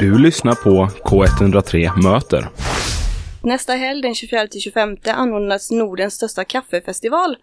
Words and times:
Du 0.00 0.18
lyssnar 0.18 0.54
på 0.54 0.88
K103 1.04 2.02
Möter. 2.02 2.48
Nästa 3.42 3.72
helg 3.72 4.02
den 4.02 4.12
24-25 4.12 5.10
anordnas 5.10 5.70
Nordens 5.70 6.14
största 6.14 6.44
kaffefestival 6.44 7.36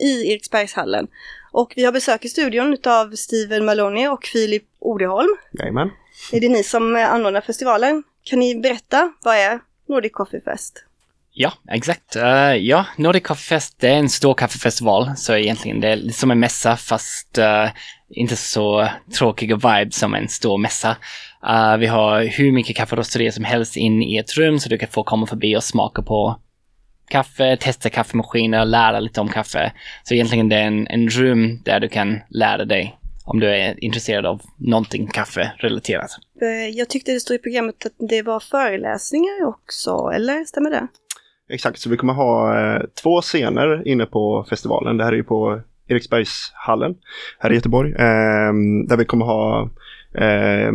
i 0.00 0.32
Eriksbergshallen. 0.32 1.06
Och 1.52 1.72
vi 1.76 1.84
har 1.84 1.92
besök 1.92 2.24
i 2.24 2.28
studion 2.28 2.76
av 2.84 3.10
Steven 3.10 3.64
Maloney 3.64 4.08
och 4.08 4.24
Filip 4.24 4.64
Odeholm. 4.78 5.36
Jajamän. 5.58 5.90
Är 6.32 6.40
det 6.40 6.48
ni 6.48 6.62
som 6.64 6.96
anordnar 6.96 7.40
festivalen? 7.40 8.02
Kan 8.24 8.38
ni 8.38 8.60
berätta, 8.60 9.12
vad 9.22 9.36
är 9.36 9.60
Nordic 9.88 10.12
Coffee 10.12 10.40
Fest? 10.40 10.84
Ja, 11.34 11.52
exakt. 11.70 12.16
Uh, 12.16 12.56
ja, 12.56 12.86
Nordic 12.96 13.22
Coffee 13.22 13.48
Fest 13.48 13.80
det 13.80 13.88
är 13.88 13.96
en 13.96 14.08
stor 14.08 14.34
kaffefestival, 14.34 15.16
så 15.16 15.36
egentligen 15.36 15.80
det 15.80 15.88
är 15.88 16.12
som 16.12 16.30
en 16.30 16.40
mässa 16.40 16.76
fast 16.76 17.38
uh, 17.38 17.70
inte 18.10 18.36
så 18.36 18.88
tråkiga 19.18 19.56
vibes 19.56 19.96
som 19.96 20.14
en 20.14 20.28
stor 20.28 20.58
mässa. 20.58 20.96
Uh, 21.48 21.76
vi 21.76 21.86
har 21.86 22.22
hur 22.22 22.52
mycket 22.52 22.76
kafferosterier 22.76 23.30
som 23.30 23.44
helst 23.44 23.76
in 23.76 24.02
i 24.02 24.16
ett 24.16 24.36
rum 24.36 24.58
så 24.58 24.68
du 24.68 24.78
kan 24.78 24.88
få 24.88 25.02
komma 25.02 25.26
förbi 25.26 25.56
och 25.56 25.64
smaka 25.64 26.02
på 26.02 26.40
kaffe, 27.08 27.56
testa 27.56 27.90
kaffemaskiner, 27.90 28.64
lära 28.64 29.00
lite 29.00 29.20
om 29.20 29.28
kaffe. 29.28 29.72
Så 30.02 30.14
egentligen 30.14 30.48
det 30.48 30.56
är 30.56 30.66
en, 30.66 30.86
en 30.86 31.08
rum 31.08 31.62
där 31.64 31.80
du 31.80 31.88
kan 31.88 32.20
lära 32.28 32.64
dig 32.64 32.98
om 33.24 33.40
du 33.40 33.48
är 33.48 33.84
intresserad 33.84 34.26
av 34.26 34.42
någonting 34.56 35.06
kafferelaterat. 35.06 36.10
Jag 36.72 36.88
tyckte 36.88 37.12
det 37.12 37.20
stod 37.20 37.34
i 37.34 37.38
programmet 37.38 37.86
att 37.86 38.08
det 38.08 38.22
var 38.22 38.40
föreläsningar 38.40 39.44
också, 39.44 40.10
eller 40.14 40.44
stämmer 40.44 40.70
det? 40.70 40.88
Exakt, 41.50 41.78
så 41.78 41.90
vi 41.90 41.96
kommer 41.96 42.12
ha 42.12 42.60
eh, 42.60 42.82
två 43.02 43.20
scener 43.20 43.88
inne 43.88 44.06
på 44.06 44.46
festivalen. 44.50 44.96
Det 44.96 45.04
här 45.04 45.12
är 45.12 45.16
ju 45.16 45.24
på 45.24 45.60
Eriksbergshallen 45.88 46.94
här 47.38 47.52
i 47.52 47.54
Göteborg. 47.54 47.92
Eh, 47.92 48.52
där 48.88 48.96
vi 48.96 49.04
kommer 49.04 49.24
ha 49.24 49.70
eh, 50.14 50.72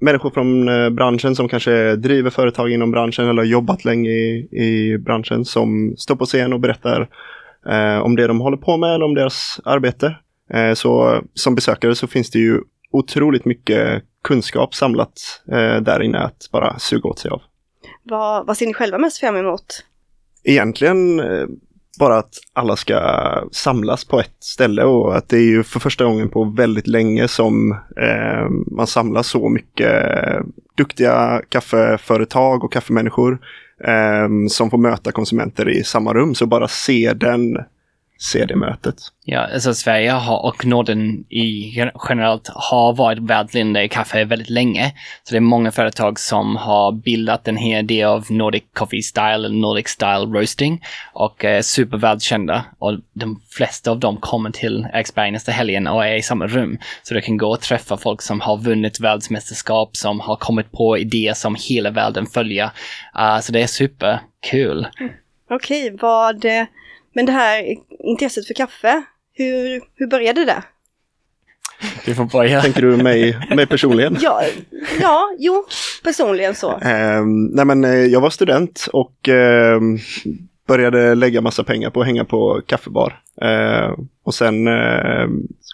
människor 0.00 0.30
från 0.30 0.68
eh, 0.68 0.90
branschen 0.90 1.36
som 1.36 1.48
kanske 1.48 1.96
driver 1.96 2.30
företag 2.30 2.70
inom 2.70 2.90
branschen 2.90 3.28
eller 3.28 3.42
har 3.42 3.46
jobbat 3.46 3.84
länge 3.84 4.10
i, 4.10 4.48
i 4.52 4.98
branschen 4.98 5.44
som 5.44 5.94
står 5.98 6.16
på 6.16 6.24
scen 6.24 6.52
och 6.52 6.60
berättar 6.60 7.08
eh, 7.66 7.98
om 7.98 8.16
det 8.16 8.26
de 8.26 8.40
håller 8.40 8.56
på 8.56 8.76
med 8.76 8.94
eller 8.94 9.04
om 9.04 9.14
deras 9.14 9.60
arbete. 9.64 10.16
Eh, 10.54 10.74
så 10.74 11.20
som 11.34 11.54
besökare 11.54 11.94
så 11.94 12.06
finns 12.06 12.30
det 12.30 12.38
ju 12.38 12.60
otroligt 12.92 13.44
mycket 13.44 14.02
kunskap 14.24 14.74
samlat 14.74 15.12
eh, 15.52 15.76
där 15.76 16.02
inne 16.02 16.18
att 16.18 16.48
bara 16.52 16.78
suga 16.78 17.08
åt 17.08 17.18
sig 17.18 17.30
av. 17.30 17.42
Vad, 18.02 18.46
vad 18.46 18.56
ser 18.56 18.66
ni 18.66 18.74
själva 18.74 18.98
mest 18.98 19.18
fram 19.18 19.36
emot? 19.36 19.84
Egentligen 20.44 21.20
eh, 21.20 21.46
bara 21.98 22.18
att 22.18 22.34
alla 22.52 22.76
ska 22.76 23.00
samlas 23.52 24.04
på 24.04 24.20
ett 24.20 24.36
ställe 24.40 24.84
och 24.84 25.16
att 25.16 25.28
det 25.28 25.36
är 25.36 25.50
ju 25.50 25.62
för 25.62 25.80
första 25.80 26.04
gången 26.04 26.28
på 26.28 26.44
väldigt 26.44 26.86
länge 26.86 27.28
som 27.28 27.72
eh, 27.96 28.48
man 28.76 28.86
samlar 28.86 29.22
så 29.22 29.48
mycket 29.48 29.92
duktiga 30.76 31.42
kaffeföretag 31.48 32.64
och 32.64 32.72
kaffemänniskor 32.72 33.38
eh, 33.84 34.28
som 34.48 34.70
får 34.70 34.78
möta 34.78 35.12
konsumenter 35.12 35.68
i 35.68 35.84
samma 35.84 36.14
rum. 36.14 36.34
Så 36.34 36.46
bara 36.46 36.68
se 36.68 37.12
den 37.12 37.56
CD-mötet. 38.20 38.96
Ja, 39.24 39.40
alltså 39.40 39.74
Sverige 39.74 40.10
har, 40.10 40.44
och 40.44 40.66
Norden 40.66 41.24
i 41.28 41.74
generellt 42.08 42.48
har 42.54 42.92
varit 42.92 43.18
världsledande 43.18 43.82
i 43.82 43.88
kaffe 43.88 44.24
väldigt 44.24 44.50
länge. 44.50 44.92
Så 45.22 45.34
det 45.34 45.38
är 45.38 45.40
många 45.40 45.72
företag 45.72 46.20
som 46.20 46.56
har 46.56 46.92
bildat 46.92 47.48
en 47.48 47.56
hel 47.56 47.86
del 47.86 48.06
av 48.06 48.26
Nordic 48.30 48.62
Coffee 48.72 49.02
Style 49.02 49.34
eller 49.34 49.48
Nordic 49.48 49.88
Style 49.88 50.38
Roasting 50.38 50.84
och 51.12 51.44
är 51.44 51.62
supervärldskända. 51.62 52.64
Och 52.78 52.98
de 53.12 53.42
flesta 53.50 53.90
av 53.90 53.98
dem 53.98 54.16
kommer 54.16 54.50
till 54.50 54.88
Eriksberg 54.92 55.30
nästa 55.30 55.52
helgen 55.52 55.86
och 55.86 56.06
är 56.06 56.14
i 56.14 56.22
samma 56.22 56.46
rum. 56.46 56.78
Så 57.02 57.14
du 57.14 57.20
kan 57.20 57.36
gå 57.36 57.50
och 57.50 57.60
träffa 57.60 57.96
folk 57.96 58.22
som 58.22 58.40
har 58.40 58.56
vunnit 58.56 59.00
världsmästerskap, 59.00 59.96
som 59.96 60.20
har 60.20 60.36
kommit 60.36 60.72
på 60.72 60.98
idéer 60.98 61.34
som 61.34 61.56
hela 61.68 61.90
världen 61.90 62.26
följer. 62.26 62.70
Uh, 63.18 63.40
så 63.40 63.52
det 63.52 63.62
är 63.62 63.66
superkul. 63.66 64.88
Mm. 65.00 65.12
Okej, 65.50 65.86
okay, 65.86 65.98
vad 66.00 66.44
men 67.14 67.26
det 67.26 67.32
här 67.32 67.76
intresset 68.04 68.46
för 68.46 68.54
kaffe, 68.54 69.02
hur, 69.32 69.82
hur 69.94 70.06
började 70.06 70.44
det? 70.44 70.62
Du 72.04 72.14
får 72.14 72.24
börja. 72.24 72.60
Tänker 72.60 72.82
du 72.82 72.96
mig, 72.96 73.38
mig 73.56 73.66
personligen? 73.66 74.16
ja, 74.20 74.42
ja, 75.00 75.34
jo, 75.38 75.64
personligen 76.04 76.54
så. 76.54 76.70
Eh, 76.70 77.24
nej 77.52 77.64
men 77.64 77.84
eh, 77.84 77.90
jag 77.90 78.20
var 78.20 78.30
student 78.30 78.88
och 78.92 79.28
eh, 79.28 79.80
började 80.68 81.14
lägga 81.14 81.40
massa 81.40 81.64
pengar 81.64 81.90
på 81.90 82.00
att 82.00 82.06
hänga 82.06 82.24
på 82.24 82.62
kaffebar. 82.66 83.20
Eh, 83.42 83.94
och 84.24 84.34
sen 84.34 84.66
eh, 84.66 85.26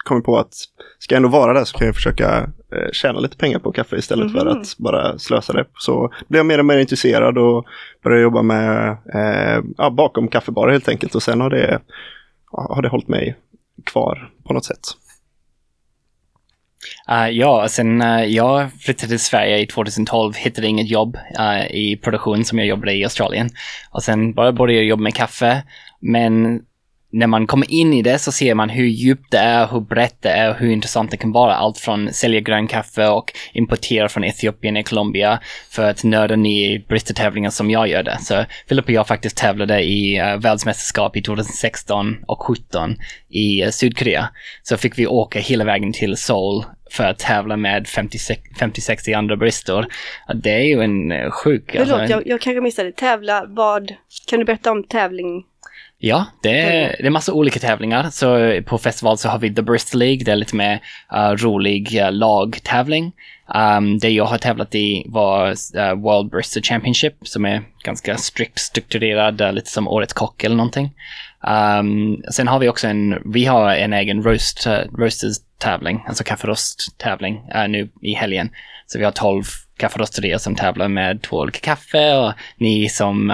kom 0.05 0.17
jag 0.17 0.23
på 0.23 0.37
att 0.37 0.53
ska 0.99 1.15
jag 1.15 1.17
ändå 1.17 1.29
vara 1.29 1.53
där 1.53 1.65
så 1.65 1.77
kan 1.77 1.87
jag 1.87 1.95
försöka 1.95 2.49
eh, 2.75 2.91
tjäna 2.91 3.19
lite 3.19 3.37
pengar 3.37 3.59
på 3.59 3.71
kaffe 3.71 3.95
istället 3.95 4.25
mm 4.25 4.35
-hmm. 4.35 4.39
för 4.39 4.49
mhm. 4.51 4.61
att 4.61 4.77
bara 4.77 5.17
slösa 5.17 5.53
det. 5.53 5.65
Så 5.77 6.11
blev 6.27 6.39
jag 6.39 6.45
mer 6.45 6.59
och 6.59 6.65
mer 6.65 6.77
intresserad 6.77 7.37
och 7.37 7.65
började 8.03 8.23
jobba 8.23 8.41
med 8.41 8.97
eh, 9.13 9.63
ja, 9.77 9.89
bakom 9.89 10.27
kaffebarer 10.27 10.71
helt 10.71 10.89
enkelt. 10.89 11.15
Och 11.15 11.23
sen 11.23 11.41
har 11.41 11.49
det, 11.49 11.79
har 12.51 12.81
det 12.81 12.89
hållit 12.89 13.07
mig 13.07 13.35
kvar 13.85 14.31
på 14.43 14.53
något 14.53 14.65
sätt. 14.65 14.81
Uh, 17.11 17.29
ja, 17.29 17.67
sen 17.69 18.01
uh, 18.01 18.25
jag 18.25 18.71
flyttade 18.73 19.09
till 19.09 19.19
Sverige 19.19 19.59
i 19.59 19.65
2012, 19.65 20.33
hittade 20.35 20.67
inget 20.67 20.89
jobb 20.89 21.17
uh, 21.39 21.71
i 21.71 21.99
produktion 22.03 22.45
som 22.45 22.59
jag 22.59 22.67
jobbade 22.67 22.93
i 22.93 23.03
Australien. 23.03 23.49
Och 23.91 24.03
sen 24.03 24.33
började 24.33 24.73
jag 24.73 24.83
jobba 24.83 25.03
med 25.03 25.15
kaffe, 25.15 25.63
men 25.99 26.61
när 27.17 27.27
man 27.27 27.47
kommer 27.47 27.71
in 27.71 27.93
i 27.93 28.01
det 28.01 28.19
så 28.19 28.31
ser 28.31 28.55
man 28.55 28.69
hur 28.69 28.85
djupt 28.85 29.31
det 29.31 29.37
är, 29.37 29.67
hur 29.67 29.79
brett 29.79 30.21
det 30.21 30.29
är 30.29 30.49
och 30.49 30.55
hur 30.55 30.69
intressant 30.69 31.11
det 31.11 31.17
kan 31.17 31.31
vara. 31.31 31.55
Allt 31.55 31.77
från 31.77 32.13
sälja 32.13 32.39
grönkaffe 32.39 33.07
och 33.07 33.33
importera 33.53 34.09
från 34.09 34.23
Etiopien 34.23 34.77
och 34.77 34.85
Colombia 34.85 35.39
för 35.69 35.89
att 35.89 36.03
nörda 36.03 36.35
ner 36.35 36.75
i 36.75 36.79
bristertävlingar 36.79 37.49
som 37.49 37.71
jag 37.71 37.87
gör 37.87 38.03
det. 38.03 38.17
Så 38.21 38.45
Filip 38.69 38.85
och 38.85 38.91
jag 38.91 39.07
faktiskt 39.07 39.37
tävlade 39.37 39.83
i 39.83 40.21
uh, 40.21 40.39
världsmästerskap 40.39 41.17
i 41.17 41.21
2016 41.21 42.17
och 42.27 42.45
2017 42.45 42.95
i 43.29 43.63
uh, 43.63 43.69
Sydkorea. 43.69 44.29
Så 44.63 44.77
fick 44.77 44.99
vi 44.99 45.07
åka 45.07 45.39
hela 45.39 45.63
vägen 45.63 45.93
till 45.93 46.17
Seoul 46.17 46.63
för 46.91 47.03
att 47.03 47.19
tävla 47.19 47.57
med 47.57 47.85
50-60 47.85 49.17
andra 49.17 49.35
bristor. 49.35 49.85
Det 50.35 50.53
är 50.53 50.63
ju 50.63 50.81
en 50.81 51.11
uh, 51.11 51.31
sjuk... 51.31 51.63
Förlåt, 51.71 51.89
alltså, 51.89 52.03
en... 52.03 52.09
jag, 52.09 52.27
jag 52.27 52.41
kanske 52.41 52.61
missade. 52.61 52.91
Tävla, 52.91 53.45
vad? 53.47 53.93
Kan 54.27 54.39
du 54.39 54.45
berätta 54.45 54.71
om 54.71 54.83
tävling? 54.83 55.43
Ja, 55.99 56.25
det 56.43 56.59
är, 56.59 56.95
det 56.99 57.05
är 57.05 57.09
massa 57.09 57.33
olika 57.33 57.59
tävlingar. 57.59 58.09
Så 58.09 58.61
på 58.65 58.77
festival 58.77 59.17
så 59.17 59.29
har 59.29 59.39
vi 59.39 59.55
The 59.55 59.61
Bristol 59.61 59.99
League, 59.99 60.23
det 60.23 60.31
är 60.31 60.35
lite 60.35 60.55
mer 60.55 60.81
uh, 61.13 61.29
rolig 61.29 61.99
uh, 62.01 62.11
lagtävling. 62.11 63.11
Um, 63.55 63.99
det 63.99 64.09
jag 64.09 64.25
har 64.25 64.37
tävlat 64.37 64.75
i 64.75 65.05
var 65.07 65.49
uh, 65.49 65.93
World 66.01 66.31
Bristol 66.31 66.63
Championship 66.63 67.13
som 67.21 67.45
är 67.45 67.61
ganska 67.83 68.17
strikt 68.17 68.59
strukturerad, 68.59 69.41
uh, 69.41 69.53
lite 69.53 69.69
som 69.69 69.87
Årets 69.87 70.13
Kock 70.13 70.43
eller 70.43 70.55
någonting. 70.55 70.93
Um, 71.79 72.23
sen 72.31 72.47
har 72.47 72.59
vi 72.59 72.69
också 72.69 72.87
en, 72.87 73.21
vi 73.33 73.45
har 73.45 73.75
en 73.75 73.93
egen 73.93 74.23
roast, 74.23 74.67
uh, 74.67 74.73
roasters 74.73 75.37
tävling, 75.59 76.03
alltså 76.07 76.23
kafferost-tävling 76.23 77.41
nu 77.69 77.89
i 78.01 78.13
helgen. 78.13 78.49
Så 78.85 78.99
vi 78.99 79.05
har 79.05 79.11
12 79.11 79.43
kafferosterier 79.77 80.37
som 80.37 80.55
tävlar 80.55 80.87
med 80.87 81.21
två 81.21 81.37
olika 81.37 81.59
kaffe 81.59 82.17
och 82.17 82.33
ni 82.57 82.89
som 82.89 83.31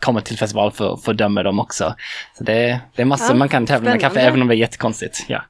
kommer 0.00 0.20
till 0.20 0.38
festival 0.38 0.72
för 0.72 0.94
att 0.94 1.04
fördöma 1.04 1.42
dem 1.42 1.60
också. 1.60 1.94
Så 2.34 2.44
det, 2.44 2.80
det 2.94 3.02
är 3.02 3.06
massor 3.06 3.34
ja, 3.34 3.38
man 3.38 3.48
kan 3.48 3.66
tävla 3.66 3.90
med 3.90 4.00
kaffe 4.00 4.20
även 4.20 4.42
om 4.42 4.48
det 4.48 4.54
är 4.54 4.58
jättekonstigt. 4.58 5.24
Ja. 5.28 5.42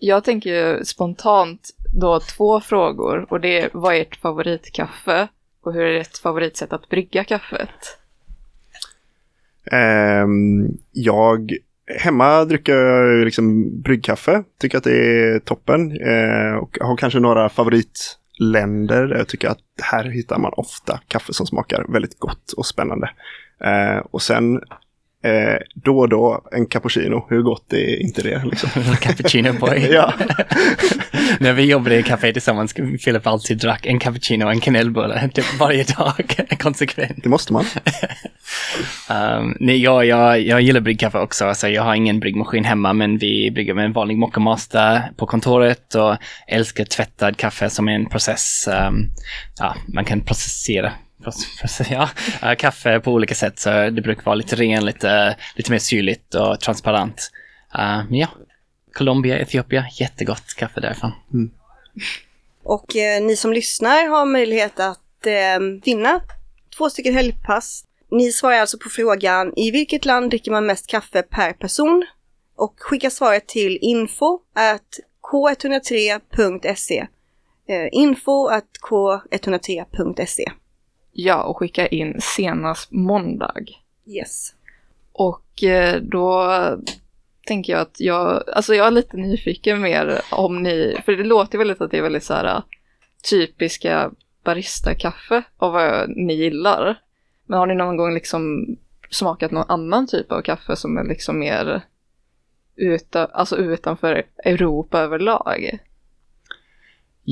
Jag 0.00 0.24
tänker 0.24 0.50
ju 0.50 0.84
spontant 0.84 1.70
då 2.00 2.20
två 2.20 2.60
frågor 2.60 3.26
och 3.28 3.40
det 3.40 3.60
är 3.60 3.70
vad 3.72 3.94
är 3.94 4.00
ert 4.00 4.16
favoritkaffe 4.16 5.28
och 5.62 5.72
hur 5.72 5.82
är 5.82 6.00
ert 6.00 6.18
favoritsätt 6.18 6.72
att 6.72 6.88
brygga 6.88 7.24
kaffet? 7.24 7.98
Um, 9.72 10.78
jag 10.92 11.52
Hemma 11.98 12.44
dricker 12.44 12.74
jag 12.74 13.24
liksom 13.24 13.70
bryggkaffe, 13.82 14.42
tycker 14.60 14.78
att 14.78 14.84
det 14.84 14.96
är 14.96 15.38
toppen 15.38 16.00
uh, 16.00 16.54
och 16.54 16.78
har 16.80 16.96
kanske 16.96 17.20
några 17.20 17.48
favorit 17.48 18.19
länder 18.40 19.14
jag 19.18 19.28
tycker 19.28 19.48
att 19.48 19.58
här 19.82 20.04
hittar 20.04 20.38
man 20.38 20.52
ofta 20.56 21.00
kaffe 21.08 21.32
som 21.32 21.46
smakar 21.46 21.84
väldigt 21.92 22.18
gott 22.18 22.52
och 22.52 22.66
spännande. 22.66 23.10
Eh, 23.64 23.98
och 24.10 24.22
sen 24.22 24.54
eh, 25.24 25.58
då 25.74 25.98
och 25.98 26.08
då 26.08 26.48
en 26.52 26.66
cappuccino, 26.66 27.26
hur 27.30 27.42
gott 27.42 27.72
är 27.72 28.02
inte 28.02 28.22
det? 28.22 28.42
Liksom? 28.44 28.70
cappuccino 29.00 29.52
boy. 29.52 29.88
ja. 29.90 30.14
När 31.40 31.52
vi 31.52 31.64
jobbade 31.64 31.98
i 31.98 32.02
café 32.02 32.32
tillsammans, 32.32 32.74
Filip 33.00 33.26
alltid 33.26 33.58
drack 33.58 33.86
en 33.86 33.98
cappuccino 33.98 34.44
och 34.44 34.50
en 34.50 34.60
kanelbulle 34.60 35.28
typ 35.28 35.58
varje 35.58 35.84
dag, 35.84 36.46
konsekvent. 36.58 37.22
Det 37.22 37.28
måste 37.28 37.52
man. 37.52 37.64
Um, 39.10 39.56
nej, 39.60 39.82
jag, 39.82 40.06
jag, 40.06 40.40
jag 40.40 40.60
gillar 40.60 40.80
bryggkaffe 40.80 41.18
också, 41.18 41.44
alltså, 41.44 41.68
jag 41.68 41.82
har 41.82 41.94
ingen 41.94 42.20
bryggmaskin 42.20 42.64
hemma, 42.64 42.92
men 42.92 43.18
vi 43.18 43.50
brygger 43.50 43.74
med 43.74 43.84
en 43.84 43.92
vanlig 43.92 44.18
mockamaster 44.18 45.12
på 45.16 45.26
kontoret 45.26 45.94
och 45.94 46.16
älskar 46.46 46.84
tvättad 46.84 47.36
kaffe 47.36 47.70
som 47.70 47.88
är 47.88 47.92
en 47.92 48.08
process, 48.08 48.68
um, 48.88 49.10
ja, 49.58 49.76
man 49.86 50.04
kan 50.04 50.20
processera 50.20 50.92
ja, 51.90 52.08
kaffe 52.58 53.00
på 53.00 53.12
olika 53.12 53.34
sätt. 53.34 53.58
Så 53.58 53.70
det 53.70 54.02
brukar 54.02 54.22
vara 54.22 54.34
lite 54.34 54.56
ren, 54.56 54.84
lite, 54.84 55.36
lite 55.56 55.70
mer 55.70 55.78
syrligt 55.78 56.34
och 56.34 56.60
transparent. 56.60 57.30
Uh, 57.78 58.04
men 58.08 58.14
ja, 58.14 58.28
Colombia, 58.94 59.38
Etiopien, 59.38 59.84
jättegott 59.92 60.54
kaffe 60.56 60.80
därifrån. 60.80 61.12
Mm. 61.32 61.50
Och 62.62 62.96
eh, 62.96 63.22
ni 63.22 63.36
som 63.36 63.52
lyssnar 63.52 64.08
har 64.08 64.24
möjlighet 64.24 64.80
att 64.80 65.26
eh, 65.26 65.60
vinna 65.84 66.20
två 66.76 66.90
stycken 66.90 67.14
helgpass. 67.14 67.84
Ni 68.10 68.32
svarar 68.32 68.58
alltså 68.58 68.78
på 68.78 68.88
frågan 68.88 69.52
i 69.56 69.70
vilket 69.70 70.04
land 70.04 70.30
dricker 70.30 70.50
man 70.50 70.66
mest 70.66 70.86
kaffe 70.86 71.22
per 71.22 71.52
person? 71.52 72.06
Och 72.56 72.74
skickar 72.78 73.10
svaret 73.10 73.48
till 73.48 73.78
info 73.80 74.40
at 74.54 75.00
k103.se. 75.32 77.06
Eh, 77.68 77.88
info 77.92 78.46
at 78.46 78.66
k103.se. 78.90 80.44
Ja, 81.12 81.42
och 81.42 81.58
skicka 81.58 81.86
in 81.86 82.20
senast 82.20 82.90
måndag. 82.90 83.64
Yes. 84.06 84.54
Och 85.12 85.64
eh, 85.64 86.00
då 86.02 86.52
tänker 87.46 87.72
jag 87.72 87.82
att 87.82 88.00
jag, 88.00 88.42
alltså 88.52 88.74
jag 88.74 88.86
är 88.86 88.90
lite 88.90 89.16
nyfiken 89.16 89.80
mer 89.80 90.20
om 90.32 90.62
ni, 90.62 90.96
för 91.04 91.12
det 91.12 91.24
låter 91.24 91.58
väldigt 91.58 91.80
att 91.80 91.90
det 91.90 91.98
är 91.98 92.02
väldigt 92.02 92.24
så 92.24 92.34
här 92.34 92.62
typiska 93.30 94.10
barista-kaffe 94.44 95.42
av 95.56 95.72
vad 95.72 96.10
ni 96.16 96.34
gillar. 96.34 96.98
Men 97.50 97.58
har 97.58 97.66
ni 97.66 97.74
någon 97.74 97.96
gång 97.96 98.14
liksom 98.14 98.66
smakat 99.10 99.50
någon 99.50 99.70
annan 99.70 100.06
typ 100.06 100.32
av 100.32 100.42
kaffe 100.42 100.76
som 100.76 100.98
är 100.98 101.04
liksom 101.04 101.38
mer 101.38 101.82
utan, 102.76 103.28
alltså 103.32 103.56
utanför 103.56 104.22
Europa 104.44 105.00
överlag? 105.00 105.78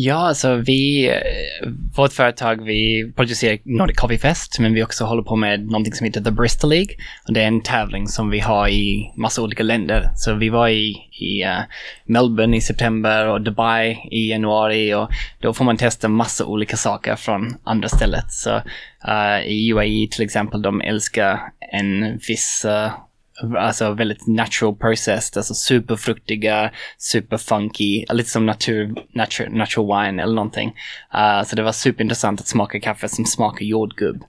Ja, 0.00 0.14
alltså 0.14 0.54
vi, 0.54 1.08
eh, 1.08 1.68
vårt 1.96 2.12
företag, 2.12 2.64
vi 2.64 3.12
producerar 3.16 3.58
Nordic 3.64 3.96
Coffee 3.96 4.18
Fest, 4.18 4.58
men 4.58 4.74
vi 4.74 4.82
också 4.82 5.04
håller 5.04 5.22
på 5.22 5.36
med 5.36 5.66
någonting 5.66 5.92
som 5.92 6.04
heter 6.04 6.20
The 6.20 6.30
Bristol 6.30 6.70
League. 6.70 6.94
Och 7.26 7.32
det 7.32 7.42
är 7.42 7.46
en 7.46 7.62
tävling 7.62 8.08
som 8.08 8.30
vi 8.30 8.38
har 8.38 8.68
i 8.68 9.12
massa 9.16 9.42
olika 9.42 9.62
länder. 9.62 10.10
Så 10.14 10.34
vi 10.34 10.48
var 10.48 10.68
i, 10.68 10.96
i 11.20 11.44
uh, 11.44 11.60
Melbourne 12.04 12.56
i 12.56 12.60
september 12.60 13.26
och 13.26 13.40
Dubai 13.40 14.08
i 14.10 14.30
januari 14.30 14.94
och 14.94 15.10
då 15.40 15.54
får 15.54 15.64
man 15.64 15.76
testa 15.76 16.08
massa 16.08 16.44
olika 16.44 16.76
saker 16.76 17.16
från 17.16 17.56
andra 17.64 17.88
stället. 17.88 18.32
Så 18.32 18.54
uh, 19.08 19.46
i 19.46 19.72
UAE 19.72 20.08
till 20.10 20.24
exempel, 20.24 20.62
de 20.62 20.80
älskar 20.80 21.40
en 21.72 22.18
viss 22.28 22.66
uh, 22.68 22.90
alltså 23.58 23.92
väldigt 23.92 24.26
natural 24.26 24.76
processed, 24.76 25.36
alltså 25.36 25.54
superfruktiga, 25.54 26.70
superfunky, 26.98 28.04
lite 28.10 28.30
som 28.30 28.46
natur, 28.46 28.94
natur, 29.12 29.48
natural 29.48 29.86
wine 29.86 30.22
eller 30.22 30.34
någonting. 30.34 30.74
Uh, 31.14 31.44
så 31.44 31.56
det 31.56 31.62
var 31.62 31.72
superintressant 31.72 32.40
att 32.40 32.48
smaka 32.48 32.80
kaffe 32.80 33.08
som 33.08 33.24
smakar 33.24 33.64
jordgubb. 33.64 34.24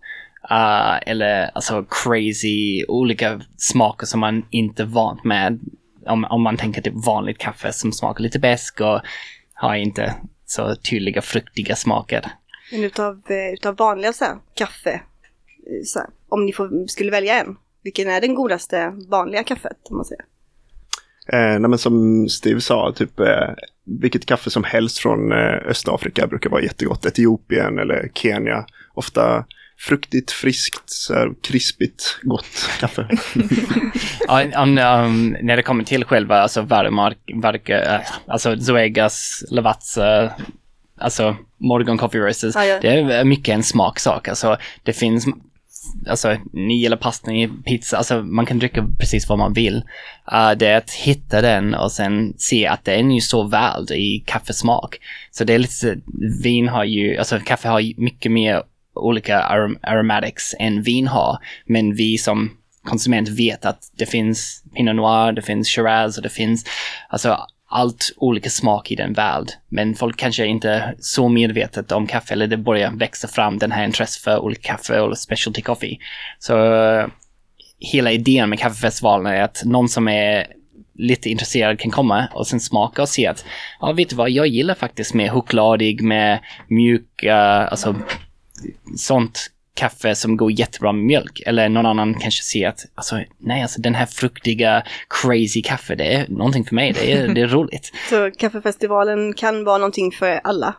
Uh, 0.51 1.09
eller 1.09 1.51
alltså 1.53 1.85
crazy, 1.89 2.85
olika 2.87 3.41
smaker 3.57 4.05
som 4.05 4.19
man 4.19 4.45
inte 4.49 4.83
är 4.83 4.87
vant 4.87 5.23
med. 5.23 5.59
Om, 6.05 6.25
om 6.25 6.41
man 6.41 6.57
tänker 6.57 6.81
typ 6.81 7.05
vanligt 7.05 7.37
kaffe 7.37 7.73
som 7.73 7.91
smakar 7.91 8.23
lite 8.23 8.39
besk 8.39 8.81
och 8.81 9.01
har 9.53 9.75
inte 9.75 10.15
så 10.45 10.75
tydliga 10.75 11.21
fruktiga 11.21 11.75
smaker. 11.75 12.25
Men 12.71 12.83
utav, 12.83 13.21
eh, 13.29 13.53
utav 13.53 13.75
vanliga 13.75 14.13
så 14.13 14.25
här, 14.25 14.37
kaffe, 14.53 14.91
eh, 14.91 15.83
så 15.85 15.99
här, 15.99 16.09
om 16.29 16.45
ni 16.45 16.53
får, 16.53 16.87
skulle 16.87 17.11
välja 17.11 17.41
en, 17.41 17.57
vilken 17.83 18.09
är 18.09 18.21
den 18.21 18.35
godaste 18.35 18.93
vanliga 19.09 19.43
kaffet 19.43 19.77
om 19.89 19.97
man 19.97 20.05
säger? 20.05 20.25
Eh, 21.33 21.59
nej, 21.59 21.69
men 21.69 21.77
som 21.77 22.27
Steve 22.29 22.61
sa, 22.61 22.93
typ 22.95 23.19
eh, 23.19 23.49
vilket 23.85 24.25
kaffe 24.25 24.49
som 24.49 24.63
helst 24.63 24.97
från 24.97 25.31
eh, 25.31 25.67
Östafrika 25.67 26.27
brukar 26.27 26.49
vara 26.49 26.61
jättegott. 26.61 27.05
Etiopien 27.05 27.79
eller 27.79 28.11
Kenya. 28.13 28.65
Ofta 28.93 29.45
fruktigt, 29.79 30.31
friskt, 30.31 30.83
så 30.85 31.13
här, 31.13 31.33
krispigt, 31.41 32.19
gott 32.21 32.69
kaffe. 32.79 33.07
ja, 34.27 34.43
um, 34.43 34.77
um, 34.77 35.37
när 35.41 35.55
det 35.55 35.63
kommer 35.63 35.83
till 35.83 36.05
själva 36.05 36.41
alltså 36.41 36.61
Värmark, 36.61 37.17
Vark, 37.35 37.69
uh, 37.69 37.99
alltså 38.27 38.57
Zoegas, 38.59 39.43
Lavazza, 39.49 40.31
alltså 40.97 41.35
Morgan 41.57 41.97
Coffee 41.97 42.19
Roasters, 42.19 42.55
Ja, 42.55 42.65
ja. 42.65 42.79
det 42.81 42.87
är 42.89 43.23
mycket 43.23 43.53
en 43.53 43.63
smaksak. 43.63 44.27
Alltså 44.27 44.57
det 44.83 44.93
finns 44.93 45.25
alltså 46.07 46.37
ni 46.53 46.73
gillar 46.73 46.97
pasta, 46.97 47.31
pizza, 47.65 47.97
alltså 47.97 48.23
man 48.23 48.45
kan 48.45 48.59
dricka 48.59 48.87
precis 48.99 49.29
vad 49.29 49.37
man 49.37 49.53
vill. 49.53 49.75
Uh, 50.31 50.51
det 50.57 50.67
är 50.67 50.77
att 50.77 50.91
hitta 50.91 51.41
den 51.41 51.73
och 51.73 51.91
sen 51.91 52.33
se 52.37 52.67
att 52.67 52.85
den 52.85 53.11
är 53.11 53.15
ju 53.15 53.21
så 53.21 53.43
väl 53.43 53.91
i 53.91 54.23
kaffesmak. 54.25 54.99
Så 55.31 55.43
det 55.43 55.53
är 55.53 55.59
lite, 55.59 55.97
vin 56.43 56.67
har 56.67 56.83
ju, 56.83 57.17
alltså 57.17 57.39
kaffe 57.39 57.67
har 57.67 58.01
mycket 58.01 58.31
mer 58.31 58.63
olika 58.93 59.41
arom 59.41 59.77
aromatics 59.81 60.55
än 60.59 60.81
vin 60.81 61.07
har. 61.07 61.37
Men 61.65 61.95
vi 61.95 62.17
som 62.17 62.51
konsument 62.83 63.29
vet 63.29 63.65
att 63.65 63.91
det 63.97 64.05
finns 64.05 64.63
Pinot 64.75 64.95
Noir, 64.95 65.31
det 65.31 65.41
finns 65.41 65.69
Shiraz 65.69 66.17
och 66.17 66.23
det 66.23 66.29
finns, 66.29 66.65
alltså 67.09 67.37
allt 67.69 68.13
olika 68.17 68.49
smak 68.49 68.91
i 68.91 68.95
den 68.95 69.13
värld. 69.13 69.51
Men 69.69 69.95
folk 69.95 70.17
kanske 70.17 70.45
inte 70.45 70.69
är 70.69 70.95
så 70.99 71.29
medvetet 71.29 71.91
om 71.91 72.07
kaffe 72.07 72.33
eller 72.33 72.47
det 72.47 72.57
börjar 72.57 72.91
växa 72.91 73.27
fram 73.27 73.57
den 73.57 73.71
här 73.71 73.85
intresset 73.85 74.23
för 74.23 74.39
olika 74.39 74.71
kaffe 74.71 74.99
och 74.99 75.17
specialty 75.17 75.61
coffee. 75.61 75.99
Så 76.39 76.57
uh, 76.57 77.07
hela 77.79 78.11
idén 78.11 78.49
med 78.49 78.59
kaffefestivalen 78.59 79.33
är 79.33 79.41
att 79.41 79.61
någon 79.65 79.89
som 79.89 80.07
är 80.07 80.47
lite 80.93 81.29
intresserad 81.29 81.79
kan 81.79 81.91
komma 81.91 82.27
och 82.33 82.47
sen 82.47 82.59
smaka 82.59 83.01
och 83.01 83.09
se 83.09 83.27
att, 83.27 83.45
ja 83.79 83.91
vet 83.91 84.09
du 84.09 84.15
vad, 84.15 84.29
jag 84.29 84.47
gillar 84.47 84.75
faktiskt 84.75 85.13
med 85.13 85.31
chokladig, 85.31 86.01
med 86.01 86.39
mjuk, 86.67 87.23
uh, 87.23 87.33
alltså 87.71 87.95
sånt 88.95 89.51
kaffe 89.79 90.15
som 90.15 90.37
går 90.37 90.51
jättebra 90.51 90.91
med 90.91 91.03
mjölk. 91.05 91.41
Eller 91.45 91.69
någon 91.69 91.85
annan 91.85 92.13
kanske 92.13 92.43
ser 92.43 92.67
att, 92.67 92.79
alltså 92.95 93.19
nej, 93.37 93.61
alltså 93.61 93.81
den 93.81 93.95
här 93.95 94.05
fruktiga, 94.05 94.83
crazy 95.21 95.61
kaffe, 95.61 95.95
det 95.95 96.13
är 96.13 96.27
någonting 96.29 96.65
för 96.65 96.75
mig, 96.75 96.93
det 96.93 97.11
är, 97.11 97.27
det 97.27 97.41
är 97.41 97.47
roligt. 97.57 97.91
Så 98.09 98.31
kaffefestivalen 98.37 99.33
kan 99.33 99.63
vara 99.63 99.77
någonting 99.77 100.11
för 100.11 100.39
alla. 100.43 100.75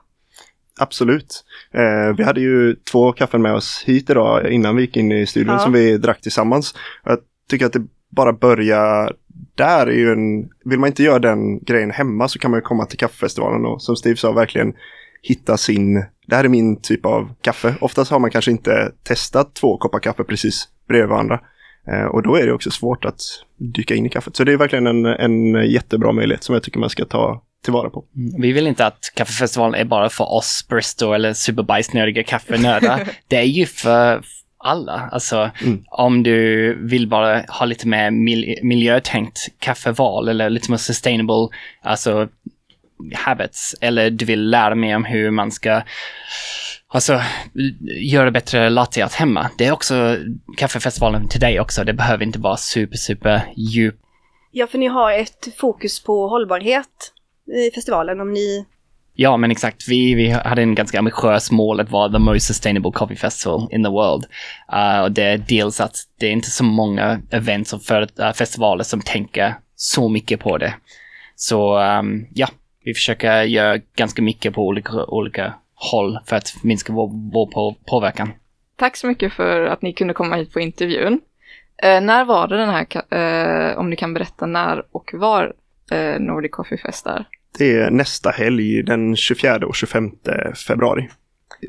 Absolut. 0.80 1.44
Eh, 1.74 2.16
vi 2.16 2.24
hade 2.24 2.40
ju 2.40 2.74
två 2.92 3.12
kaffen 3.12 3.42
med 3.42 3.54
oss 3.54 3.82
hit 3.86 4.10
idag 4.10 4.52
innan 4.52 4.76
vi 4.76 4.82
gick 4.82 4.96
in 4.96 5.12
i 5.12 5.26
studion 5.26 5.54
Ja. 5.54 5.58
som 5.58 5.72
vi 5.72 5.98
drack 5.98 6.20
tillsammans. 6.20 6.74
Jag 7.04 7.18
tycker 7.50 7.66
att 7.66 7.72
det 7.72 7.86
bara 8.16 8.32
börjar 8.32 9.12
där 9.54 9.86
är 9.86 9.92
ju 9.92 10.12
en, 10.12 10.48
vill 10.64 10.78
man 10.78 10.86
inte 10.86 11.02
göra 11.02 11.18
den 11.18 11.58
grejen 11.64 11.90
hemma 11.90 12.28
så 12.28 12.38
kan 12.38 12.50
man 12.50 12.58
ju 12.58 12.62
komma 12.62 12.86
till 12.86 12.98
kaffefestivalen 12.98 13.66
och 13.66 13.82
som 13.82 13.96
Steve 13.96 14.16
sa 14.16 14.32
verkligen 14.32 14.72
hitta 15.22 15.56
sin, 15.56 15.94
det 16.26 16.36
här 16.36 16.44
är 16.44 16.48
min 16.48 16.80
typ 16.80 17.06
av 17.06 17.34
kaffe. 17.42 17.74
Oftast 17.80 18.10
har 18.10 18.18
man 18.18 18.30
kanske 18.30 18.50
inte 18.50 18.92
testat 19.02 19.54
två 19.54 19.76
koppar 19.76 19.98
kaffe 19.98 20.24
precis 20.24 20.68
bredvid 20.88 21.08
varandra. 21.08 21.40
Eh, 21.88 22.04
och 22.04 22.22
då 22.22 22.36
är 22.36 22.46
det 22.46 22.52
också 22.52 22.70
svårt 22.70 23.04
att 23.04 23.20
dyka 23.56 23.94
in 23.94 24.06
i 24.06 24.08
kaffet. 24.08 24.36
Så 24.36 24.44
det 24.44 24.52
är 24.52 24.56
verkligen 24.56 24.86
en, 24.86 25.06
en 25.06 25.70
jättebra 25.70 26.12
möjlighet 26.12 26.44
som 26.44 26.52
jag 26.54 26.62
tycker 26.62 26.78
man 26.78 26.90
ska 26.90 27.04
ta 27.04 27.42
tillvara 27.64 27.90
på. 27.90 28.04
Vi 28.38 28.52
vill 28.52 28.66
inte 28.66 28.86
att 28.86 29.12
kaffefestivalen 29.14 29.80
är 29.80 29.84
bara 29.84 30.08
för 30.08 30.32
oss 30.32 30.66
Bristol 30.68 31.14
eller 31.14 31.32
superbajsnödiga 31.32 32.22
kaffenördar. 32.22 33.08
det 33.28 33.36
är 33.36 33.42
ju 33.42 33.66
för 33.66 34.24
alla. 34.58 35.08
Alltså, 35.12 35.50
Mm. 35.62 35.84
om 35.90 36.22
du 36.22 36.74
vill 36.86 37.08
bara 37.08 37.42
ha 37.48 37.66
lite 37.66 37.88
mer 37.88 38.10
mil 38.10 38.58
miljötänkt 38.62 39.38
kaffeval 39.58 40.28
eller 40.28 40.50
lite 40.50 40.70
mer 40.70 40.78
sustainable, 40.78 41.48
alltså 41.82 42.28
habits, 43.14 43.74
eller 43.80 44.10
du 44.10 44.24
vill 44.24 44.50
lära 44.50 44.74
mer 44.74 44.96
om 44.96 45.04
hur 45.04 45.30
man 45.30 45.50
ska 45.50 45.82
Alltså, 46.92 47.20
göra 48.00 48.30
bättre 48.30 48.70
latte 48.70 49.04
art 49.04 49.12
hemma. 49.12 49.50
Det 49.58 49.66
är 49.66 49.72
också 49.72 50.16
kaffefestivalen 50.56 51.28
till 51.28 51.40
dig 51.40 51.60
också. 51.60 51.84
Det 51.84 51.92
behöver 51.92 52.24
inte 52.24 52.38
vara 52.38 52.56
super, 52.56 52.96
super 52.96 53.42
djup. 53.56 53.96
Ja, 54.50 54.66
för 54.66 54.78
ni 54.78 54.86
har 54.86 55.12
ett 55.12 55.48
fokus 55.56 56.02
på 56.04 56.28
hållbarhet 56.28 57.12
i 57.56 57.70
festivalen. 57.74 58.20
Om 58.20 58.32
ni... 58.32 58.66
Ja, 59.14 59.36
men 59.36 59.50
exakt. 59.50 59.88
Vi, 59.88 60.14
vi 60.14 60.30
hade 60.30 60.62
en 60.62 60.74
ganska 60.74 60.98
ambitiös 60.98 61.50
mål 61.50 61.80
att 61.80 61.90
vara 61.90 62.12
the 62.12 62.18
most 62.18 62.46
sustainable 62.46 62.92
coffee 62.92 63.16
festival 63.16 63.68
in 63.70 63.84
the 63.84 63.90
world. 63.90 64.24
Uh, 64.72 65.00
och 65.02 65.12
det 65.12 65.22
är 65.22 65.38
dels 65.38 65.80
att 65.80 65.96
det 66.18 66.26
är 66.26 66.30
inte 66.30 66.50
så 66.50 66.64
många 66.64 67.20
events 67.30 67.72
och 67.72 67.82
för, 67.82 68.02
uh, 68.02 68.32
festivaler 68.32 68.84
som 68.84 69.00
tänker 69.00 69.54
så 69.76 70.08
mycket 70.08 70.40
på 70.40 70.58
det. 70.58 70.74
Så 71.36 71.78
um, 71.78 72.26
ja, 72.34 72.48
vi 72.84 72.94
försöker 72.94 73.42
göra 73.42 73.78
ganska 73.96 74.22
mycket 74.22 74.54
på 74.54 74.66
olika, 74.66 75.04
olika 75.04 75.54
håll 75.74 76.18
för 76.26 76.36
att 76.36 76.52
minska 76.62 76.92
vår, 76.92 77.30
vår 77.32 77.46
på, 77.46 77.76
påverkan. 77.86 78.32
Tack 78.76 78.96
så 78.96 79.06
mycket 79.06 79.32
för 79.32 79.64
att 79.64 79.82
ni 79.82 79.92
kunde 79.92 80.14
komma 80.14 80.36
hit 80.36 80.52
på 80.52 80.60
intervjun. 80.60 81.20
Eh, 81.82 82.00
när 82.00 82.24
var 82.24 82.48
det 82.48 82.56
den 82.56 82.70
här, 82.70 82.86
eh, 83.70 83.78
om 83.78 83.90
ni 83.90 83.96
kan 83.96 84.14
berätta 84.14 84.46
när 84.46 84.84
och 84.90 85.10
var 85.12 85.54
eh, 85.90 86.20
Nordic 86.20 86.50
Coffee 86.52 86.78
Fest 86.78 87.06
är? 87.06 87.24
Det 87.58 87.76
är 87.76 87.90
nästa 87.90 88.30
helg 88.30 88.82
den 88.82 89.16
24 89.16 89.56
och 89.66 89.76
25 89.76 90.10
februari 90.66 91.08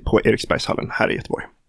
på 0.06 0.22
Eriksbergshallen 0.24 0.90
här 0.92 1.12
i 1.12 1.16
Göteborg. 1.16 1.46